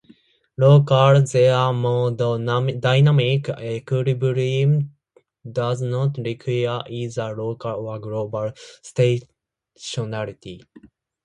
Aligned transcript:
Local 0.57 1.21
thermodynamic 1.27 3.49
equilibrium 3.61 4.95
does 5.47 5.83
not 5.83 6.17
require 6.17 6.81
either 6.89 7.35
local 7.37 7.87
or 7.87 7.99
global 7.99 8.51
stationarity. 8.83 10.63